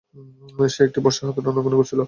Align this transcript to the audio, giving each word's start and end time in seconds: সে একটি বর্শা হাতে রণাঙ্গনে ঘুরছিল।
সে 0.69 0.81
একটি 0.87 0.99
বর্শা 1.05 1.23
হাতে 1.27 1.39
রণাঙ্গনে 1.41 1.77
ঘুরছিল। 1.79 1.99